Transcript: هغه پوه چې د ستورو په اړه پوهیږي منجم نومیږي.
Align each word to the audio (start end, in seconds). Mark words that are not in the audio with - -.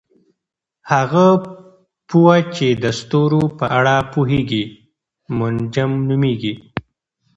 هغه 0.91 1.25
پوه 2.09 2.35
چې 2.55 2.67
د 2.83 2.85
ستورو 2.99 3.43
په 3.59 3.65
اړه 3.77 3.95
پوهیږي 4.13 4.63
منجم 5.37 5.91
نومیږي. 6.09 6.53